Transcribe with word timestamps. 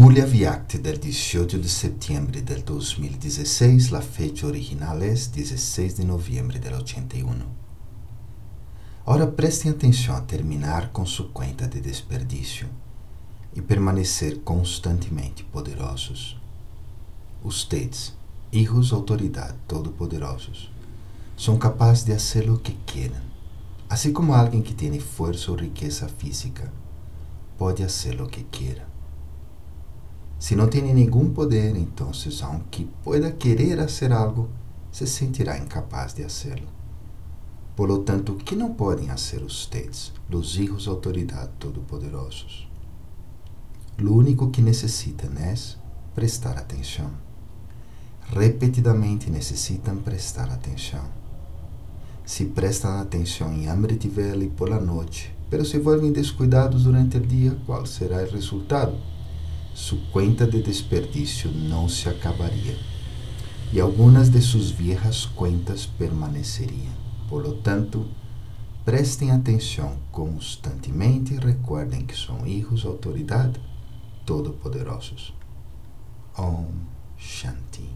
Mulher 0.00 0.26
Viacte 0.26 0.78
del 0.78 0.98
18 0.98 1.58
de 1.58 1.68
setembro 1.68 2.40
del 2.40 2.64
2016, 2.64 3.90
la 3.90 4.00
fecha 4.00 4.46
original 4.46 5.02
es 5.02 5.30
16 5.30 5.98
de 5.98 6.04
noviembre 6.06 6.58
del 6.58 6.72
81. 6.72 7.44
Ahora 9.04 9.26
prestem 9.26 9.70
atenção 9.70 10.16
a 10.16 10.22
terminar 10.22 10.90
com 10.90 11.04
sua 11.04 11.28
conta 11.28 11.68
de 11.68 11.82
desperdício 11.82 12.66
e 13.54 13.60
permanecer 13.60 14.40
constantemente 14.42 15.44
poderosos. 15.44 16.40
Ustedes, 17.44 18.14
hijos 18.50 18.94
autoridade 18.94 19.58
todo-poderosos, 19.68 20.72
são 21.36 21.58
capazes 21.58 22.04
de 22.04 22.12
fazer 22.12 22.48
o 22.48 22.58
que 22.58 22.72
queiram, 22.86 23.20
assim 23.86 24.14
como 24.14 24.32
alguém 24.32 24.62
que 24.62 24.72
tem 24.72 24.98
força 24.98 25.50
ou 25.50 25.58
riqueza 25.58 26.08
física 26.08 26.72
pode 27.58 27.82
fazer 27.82 28.18
o 28.22 28.26
que 28.26 28.44
queira. 28.44 28.89
Se 30.40 30.56
não 30.56 30.68
tem 30.68 30.80
nenhum 30.82 31.34
poder, 31.34 31.76
então, 31.76 32.10
aunque 32.44 32.88
pueda 33.04 33.30
querer 33.30 33.76
fazer 33.76 34.10
algo, 34.10 34.48
se 34.90 35.06
sentirá 35.06 35.58
incapaz 35.58 36.14
de 36.14 36.24
hacerlo. 36.24 36.66
Por 37.76 37.86
lo 37.90 37.98
tanto, 37.98 38.36
que 38.36 38.56
não 38.56 38.72
podem 38.72 39.08
fazer 39.08 39.42
ustedes, 39.42 40.14
os 40.32 40.58
hijos 40.58 40.84
de 40.84 40.88
autoridade 40.88 41.50
todo-poderosos? 41.58 42.66
Lo 43.98 44.14
único 44.14 44.50
que 44.50 44.62
necessitam 44.62 45.30
é 45.38 45.54
prestar 46.14 46.56
atenção. 46.56 47.10
Repetidamente 48.34 49.30
necessitam 49.30 49.98
prestar 49.98 50.50
atenção. 50.50 51.04
Se 52.24 52.46
prestam 52.46 52.98
atenção 52.98 53.52
em 53.52 53.68
Amritvela 53.68 54.42
e 54.42 54.48
por 54.48 54.70
la 54.70 54.80
noite, 54.80 55.36
pero 55.50 55.66
se 55.66 55.78
volvem 55.78 56.12
descuidados 56.12 56.84
durante 56.84 57.18
o 57.18 57.20
dia, 57.20 57.58
qual 57.66 57.84
será 57.84 58.22
o 58.22 58.30
resultado? 58.30 59.19
Conta 60.40 60.46
de 60.46 60.62
desperdício 60.62 61.50
não 61.50 61.88
se 61.88 62.08
acabaria 62.08 62.78
e 63.72 63.80
algumas 63.80 64.28
de 64.30 64.40
suas 64.40 64.70
viejas 64.70 65.26
contas 65.26 65.84
permaneceriam. 65.84 66.94
Por 67.28 67.42
lo 67.42 67.54
tanto, 67.54 68.08
prestem 68.84 69.32
atenção 69.32 69.98
constantemente 70.10 71.34
e 71.34 71.38
recordem 71.38 72.06
que 72.06 72.16
são 72.16 72.46
hijos 72.46 72.80
de 72.80 72.86
autoridade 72.86 73.60
todo-poderosos. 74.24 75.34
Om 76.38 76.66
Shanti. 77.18 77.89